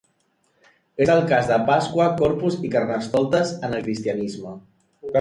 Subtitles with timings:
[1.05, 4.61] És el cas de Pasqua, Corpus, i Carnestoltes, en el cristianisme.